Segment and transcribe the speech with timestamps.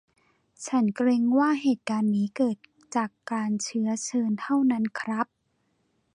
[0.67, 2.57] ฉันเกรงว่าเหตุการณ์นี้เกิด
[2.95, 5.27] จากการเชื้อเชิญเท่านั้นครับ